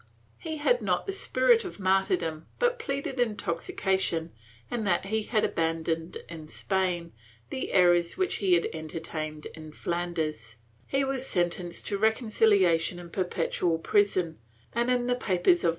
[0.39, 4.31] He had not the spirit of martyrdom but pleaded intoxication
[4.71, 7.13] and that he had abandoned in Spain
[7.51, 10.55] the errors which he had entertained in Flanders;
[10.87, 14.39] he was sentenced to reconciliation and perpetual prison
[14.73, 15.69] and, in the papers of the * Biillar.